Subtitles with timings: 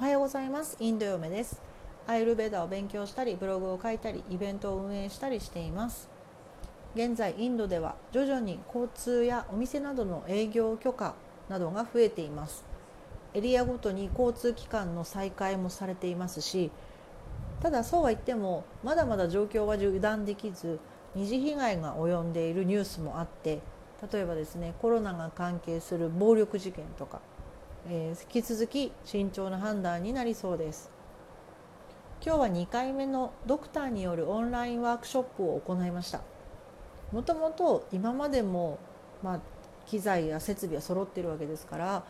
[0.00, 0.78] おはようございます。
[0.80, 1.60] インド嫁です。
[2.06, 6.08] アイルベーダを勉強したりブログを書いたりイベントを運営したりしています。
[6.94, 11.16] 現在インドでは徐々に交通やお店などの営業許可
[11.50, 12.64] などが増えています。
[13.34, 16.70] エリアごとに交通機関の再開もされていますし
[17.60, 20.80] ただそうは言ってもまだまだ状況は油断できず
[21.14, 23.60] 二次被害が及んでいるニュースもあって
[24.10, 27.20] 例えばですねコロナが関係する暴力事件とか、
[27.88, 30.90] えー、引き続き慎重な判断になりそうです。
[32.24, 36.20] 今日は2回目のドクターによるオンラインワークショップを行いました。
[37.12, 38.78] もともと今までも、
[39.22, 39.40] まあ、
[39.86, 42.04] 機材や設備は揃っているわけですから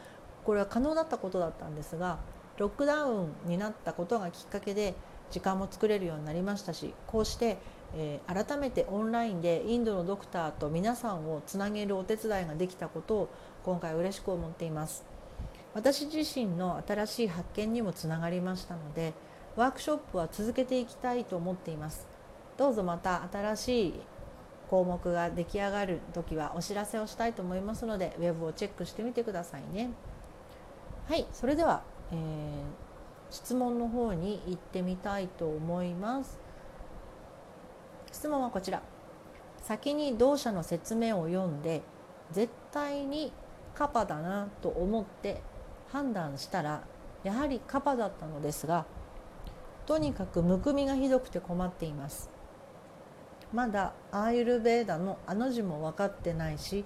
[0.45, 2.19] これは可能だったことだったんですが
[2.59, 4.95] ロックダウンになったことがきっかけで
[5.31, 7.57] 時間も作れるようになりましたしこうして
[7.95, 13.29] えー、改めてオンラインでインドのドクターと皆さんをつなげるお手伝いができたことを
[13.65, 15.05] 今回嬉しく思っています。
[15.75, 19.13] 私自身の新しい発見にもつながりましたので
[19.57, 22.07] ワークショップは続けていきたいと思っています。
[22.57, 23.95] どうぞまた新しい
[24.69, 29.91] 項目が出来上がる時はお知らせをしたいと思いますのでウェブをチェックしてみてくださいね。
[31.09, 32.19] はいそれでは、えー、
[33.31, 36.39] 質問の方に行ってみたいと思います。
[38.13, 38.83] 質問はこちら。
[39.63, 41.83] 先に同社の説明を読んで
[42.33, 43.33] 絶対に
[43.75, 45.43] カパだなと思って
[45.93, 46.83] 判断したら
[47.25, 48.87] やはりカパだったのですが
[49.87, 52.31] とにかくむくみがひどくて困っています
[53.53, 56.85] まだアーユルベーダのあの字も分かってないし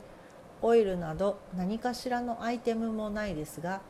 [0.62, 3.82] オイルなど何かしらのアイテムもないですが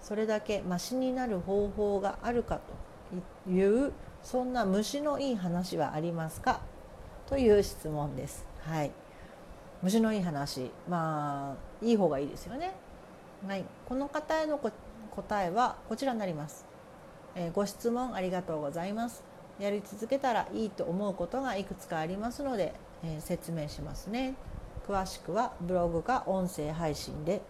[0.00, 2.60] それだけマシになる方法があるか
[3.44, 3.92] という
[4.22, 6.62] そんな虫のいい話はありますか？
[7.26, 8.46] という質問です。
[8.60, 8.90] はい、
[9.82, 12.74] 虫のいい話まあいい方がいいですよね。
[13.46, 16.64] はい、この方への答えはこちらになります、
[17.34, 19.22] えー、ご質問ありがとうございます。
[19.60, 24.34] やり続けたらいいと思うことがいくつかありますので、えー、説明しますね。
[24.88, 27.42] 詳しくはブログか音声配信で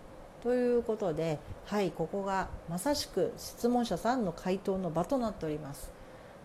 [0.42, 5.92] ということではいここがまさしく質問者さんの回答の場となっております。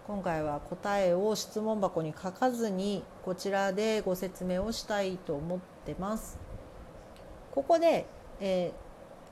[0.05, 6.37] 今回は答えを質問箱に書かずにこちらでご説明をしたいと思ってます。
[7.51, 8.05] ここで、
[8.39, 8.88] えー、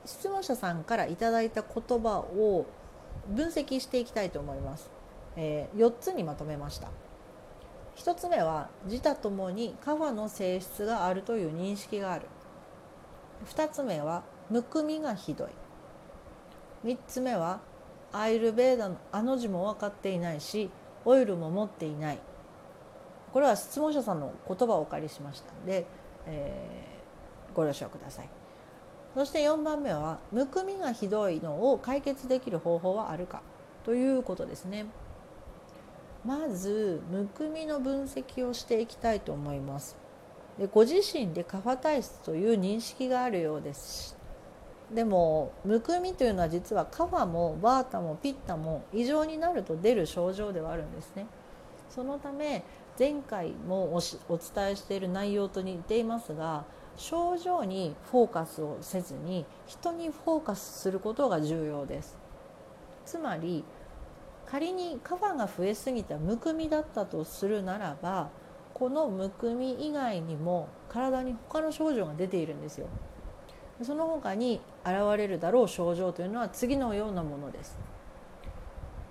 [0.08, 2.64] 質問者さんからいただいた言葉を
[3.28, 4.90] 分析していきたいと思います。
[5.36, 6.88] えー、4つにまとめました。
[7.96, 12.24] 1つ目は自他ともにカファの性質があるという認識がある。
[13.54, 15.48] 2つ目はむくみがひどい。
[16.86, 17.60] 3つ目は
[18.10, 20.70] アイルベーダのあの字も分かっていないし
[21.04, 22.18] オイルも持っていない
[23.32, 25.84] これは質問者さんの言葉をお借りしましたので、
[26.26, 28.28] えー、ご了承ください
[29.18, 33.42] そして4番目はむくみがひどいのを解決できる方法はあるか？
[33.84, 34.86] ということですね。
[36.24, 39.96] まずむくみの分析をしていきたいと思います。
[40.56, 44.16] でご自身でカファ体質という認識があるようです
[44.92, 51.26] でもむくみというのは実はカファもバータもピッタも異常になると出る症状ではあるんですね。
[51.90, 52.62] そのため
[52.96, 54.00] 前回もお
[54.36, 56.64] 伝えしている内容と似ていますが
[56.98, 62.18] 症状にフォーカスをせずに人にフォーカスすることが重要です。
[63.06, 63.64] つまり
[64.44, 68.30] 仮にカファが増えすぎたむくみだったとするならば
[68.74, 72.88] このむくみ以外にも体に他の症状が出ているんですよ。
[73.82, 77.78] その他に現れるだろう症状というのは次のようなものです、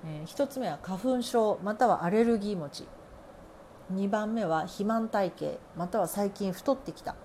[0.05, 2.87] えー、1つ目は花粉症またはアレルギー持ち。
[3.93, 7.15] 2番目は肥満体型または最近太ってきた。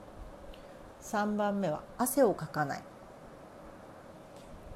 [1.03, 2.83] 3番目は汗をかかない。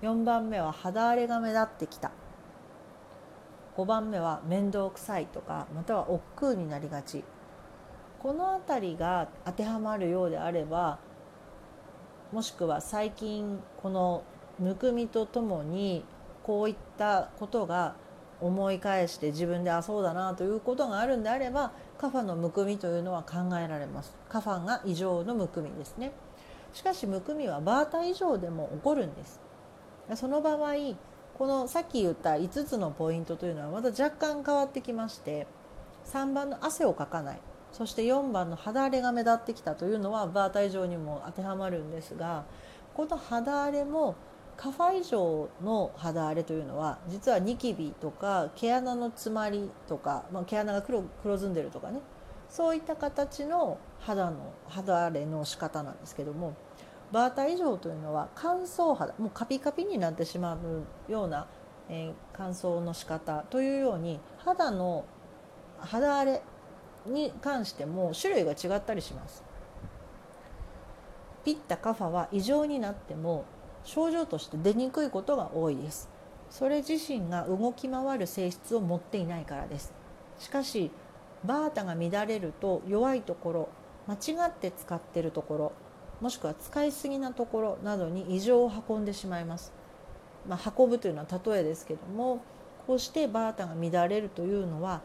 [0.03, 2.11] 4番目は肌荒れが目立ってきた。
[3.77, 7.25] 5番目は面倒くさいとかまたは億劫になりがち。
[8.19, 10.99] この辺りが当てはまるようであれば
[12.33, 14.25] もしくは最近この
[14.59, 16.05] むくみとともに
[16.43, 17.95] こういったことが
[18.41, 24.15] 思い返して自分であそうだなということがあるんであればカファのむくみというのは考えられます。
[24.29, 26.13] カファが異常のむくみですね。
[26.77, 29.41] しかしむくみはバータ以上でも起こるんです。
[30.15, 30.75] その場合
[31.39, 35.47] このさっき言った5つのポイントというのはまた若干変わってきまして
[36.05, 37.41] 3番の汗をかかない。
[37.73, 42.45] そして4番の肌荒れが目立ってきたというのはバータ以上にも当てはまるんですが
[42.95, 44.15] この肌荒れも
[44.57, 52.01] カファ以上の肌荒れというのは実はニキビとか毛穴の詰まりとか、まあ、毛穴が黒黒ずんでるとかね。
[52.49, 56.55] そういった形の肌の肌荒れの仕方なんですけども
[57.13, 61.47] バータ以上というのは乾燥肌もうカピカピになってしまうような
[61.89, 65.05] えー、乾燥の仕方というように肌の
[65.79, 66.43] 肌荒れ
[67.07, 69.45] に関しても種類が違ったりします。
[71.45, 73.45] ピッタカファは異常になっても
[73.85, 76.09] 症状として出にくいことが多いです。
[76.51, 79.93] それ自身が動き回る性質を持っていないからです。
[80.39, 80.91] しかし
[81.45, 83.69] バータが乱れると弱いところ
[84.07, 85.73] 間違って使ってるところ
[86.21, 89.73] もしくは使いすぎなところなどに異常を運んでしまいます、
[90.49, 92.43] まあ、運ぶというのは例えですけども
[92.87, 95.03] こうしてバータが乱れるというのは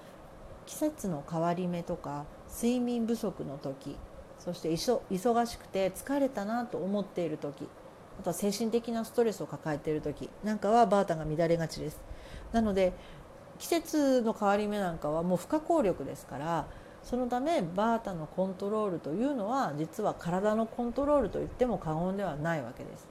[0.65, 3.97] 季節の変わり目とか睡眠不足の時
[4.39, 7.67] そして忙しくて疲れたなと思っている時
[8.19, 11.99] あとは精神的なストレスを抱えている時なんかはバータが乱れがちです。
[12.51, 12.93] なので
[13.61, 16.65] 季節の変わり目なんかはもう不可抗力ですから
[17.03, 23.07] そのためバータのコントロールというのは実は体のコントロールといっても過言ではないわけです。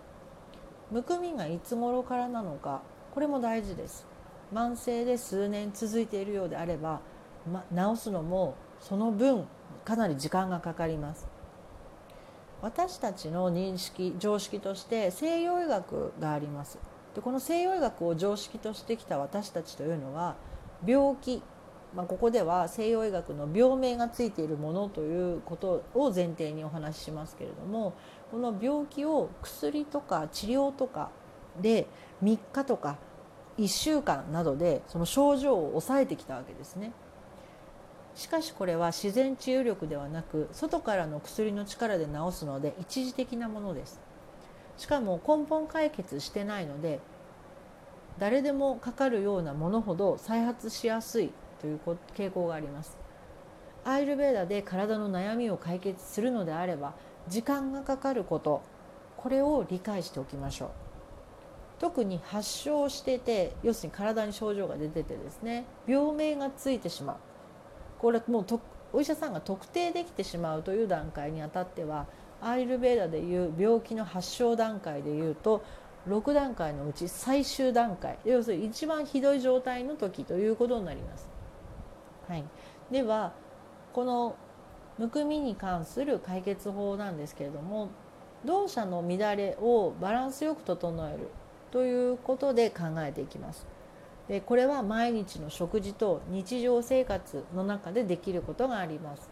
[0.91, 2.83] むくみがいつ頃からなのか
[3.15, 4.05] これも大事です。
[4.53, 7.01] 慢性で数年続いているようであれば、
[7.49, 7.65] ま、
[7.95, 9.47] 治すのもその分
[9.85, 11.29] かなり時間がかかります。
[12.61, 16.79] 私たちの認識常識として西洋医学があります。
[17.15, 20.37] でこの西洋医学を常識としてきた私たちというのは
[20.87, 21.43] 病気
[21.95, 27.95] まあ、ここでは西洋医学の病名がついているものということを前提にお話ししますけれども
[28.31, 31.11] この病気を薬とか治療とか
[31.61, 31.87] で
[32.23, 32.97] 3日とか
[33.59, 36.93] 1週間などでその症状を抑えてきたわけですね。
[38.15, 44.01] しかしこれは自然治癒力ではなく外からの薬の力で治すので一時的なものです
[44.81, 47.01] しかも根本解決してないので
[48.19, 51.31] 誰でもかかるようなものほど再発しやすい
[51.61, 51.81] という
[52.17, 52.97] 傾向があります。
[53.85, 56.95] アイルベーダで体の悩みを解決するのであれば
[57.29, 58.63] 時間がかかること
[59.19, 60.71] これを理解しておきましょう。
[61.79, 67.17] 特に発症してて要するに体に症状が出ててですね病名がついてしまう。
[67.99, 68.61] これもう
[68.95, 72.07] お医者さんが特定できてしまうという段階にあたっては
[72.43, 75.63] アイルベーダでいう病気の発症段階でいうと
[76.09, 81.29] 6段階のうち最終段階要するに一番ひどい状態の時ということになります
[82.31, 82.45] はい、
[82.93, 83.33] では
[83.93, 84.37] この
[84.99, 87.89] むくみに関する解決法なんですけれども
[88.45, 91.29] 動作の乱れをバランスよく整える
[91.73, 93.67] ということで考えていきます。
[94.29, 99.29] でこれは毎日の食事と日常生活の中でできることがあります。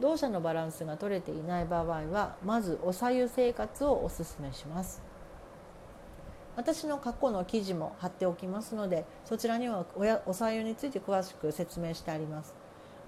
[0.00, 5.02] 動作のバランスが取れていない場合はまずおさゆ生活をおすすめします。
[6.54, 12.54] 私の過去の記事も貼っておきますのでそちらにはおやおさゆについて詳しく説明してあります。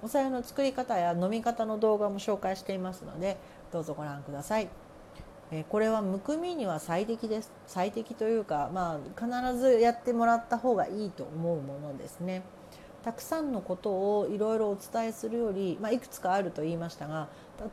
[0.02, 3.38] おさゆの作り方や飲み方の動画も紹介していますので
[3.72, 4.68] どうぞご覧ください。
[5.68, 7.52] これはむくみには最適です。
[7.66, 12.42] 最適というか、まあ、必ずやってもらった方がいいと思うものですね。
[13.04, 17.28] たくさんのことをいろいろお伝えするより、まあ、いくつかあると言いましたが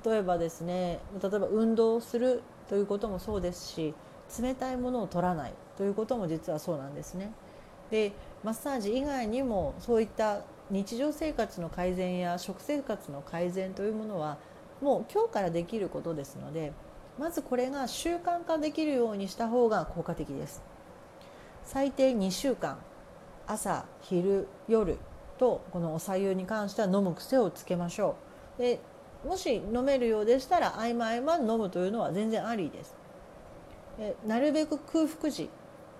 [0.06, 3.94] 例えばですね例えば運動するということもそうですし
[4.42, 7.32] 冷たいものを取らないということも実はそうなんですね。
[7.90, 8.12] で
[8.44, 14.38] マッサージ以外にもそういった日常生活の改善や食生活の改善というものは
[14.82, 16.72] もう今日からできることですので
[17.20, 20.62] まずこれが習慣化できるようにした方が効果的です。
[21.64, 22.80] 最低2週間。
[23.48, 24.98] 朝昼夜。
[25.42, 28.16] とこのお茶湯に関しては飲む癖をつけましょ
[28.60, 28.62] う。
[28.62, 28.80] で
[29.28, 32.96] もし飲めるようでしたら合間合間飲むというのは全然ありです。
[34.28, 35.50] なるべく空腹時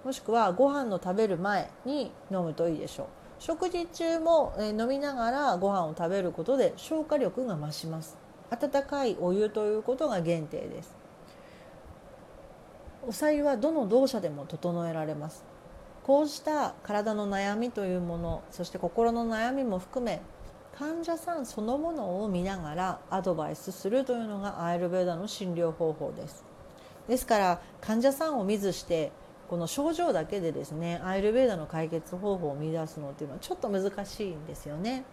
[0.06, 3.08] もしくはご飯の食べる前に飲むといいでしょう。
[3.40, 8.18] 食事中も飲みながらご飯を食べることで消化力が増します。
[8.52, 10.96] 温かいお湯ということが限定です。
[13.08, 15.44] お白湯はどの動作でも整えられます。
[16.12, 20.22] こうした体の悩みというものそして心の悩みも含め
[20.78, 26.44] 患者さんそのものを見ながらアドバイスするというのがアイルベーダの診療方法です
[27.08, 29.14] ですから患者さんを見ずして
[29.50, 35.06] この症状だけでですねアイルベーダの解決方法を見出すのっていうのはちょっと難しいんですよね。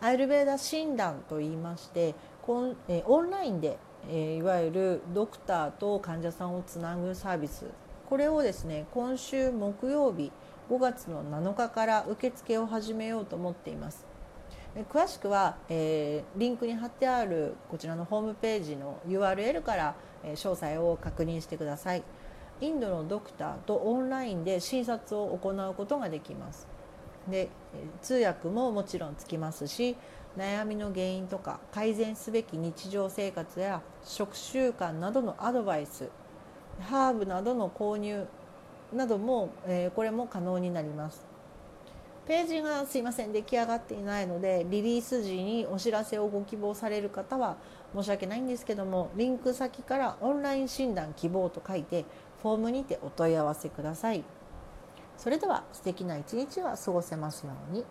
[0.00, 3.76] アイルベーダ診断といいましてこんえオンラインで、
[4.08, 7.66] えいわゆるドクターと患者さんをつなぐサービス
[8.10, 10.30] これをですね今週木曜日
[10.68, 14.04] 5月の7日から受付を始めようと思っています。
[14.92, 22.02] 詳しくは、えー、リンクに貼ってあるこちらのホームページの URL からえ詳細を確認してください
[22.60, 26.68] インドのドクターとオンラインで診察を行うことができます
[27.28, 27.48] で
[28.02, 29.96] 通訳ももちろんつきますし
[30.36, 36.08] 悩みの原因とか改善すべき日常生活や食習慣などのアドバイス
[36.80, 38.26] ハーブなどの購入
[38.92, 41.24] なども、え、これも可能になります
[42.26, 47.56] ページがすいません出来上がっていないのでリリース時にお知らせをご希望される方は
[47.94, 52.04] 申し訳ないんですけどもリンク先からオンライン診断希望と書いて
[52.42, 54.22] フォームにてお問い合わせください
[55.16, 57.84] それでは素敵な一日は過ごせますように。